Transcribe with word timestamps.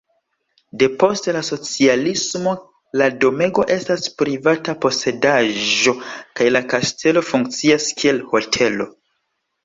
Depost 0.83 1.27
la 1.35 1.41
socialismo 1.47 2.53
la 3.01 3.09
domego 3.25 3.65
estas 3.75 4.07
privata 4.21 4.75
posedaĵo 4.85 5.93
kaj 6.39 6.47
la 6.55 6.63
kastelo 6.73 7.23
funkcias 7.29 7.85
kiel 8.01 8.23
hotelo. 8.33 8.89